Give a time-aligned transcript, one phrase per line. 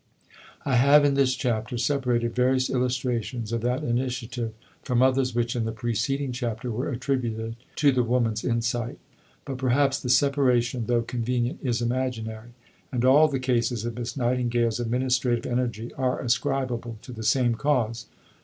[0.65, 5.63] I have in this chapter separated various illustrations of that initiative from others which, in
[5.63, 8.97] the preceding chapter, were attributed to "the woman's insight."
[9.45, 12.55] But perhaps the separation, though convenient, is imaginary,
[12.91, 18.07] and all the cases of Miss Nightingale's administrative energy are ascribable to the same cause.